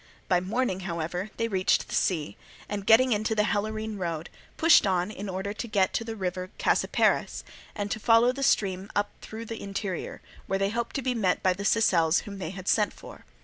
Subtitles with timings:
[0.27, 2.35] By morning, however, they reached the sea,
[2.67, 7.43] and getting into the Helorine road, pushed on in order to reach the river Cacyparis,
[7.75, 11.43] and to follow the stream up through the interior, where they hoped to be met
[11.43, 13.25] by the Sicels whom they had sent for.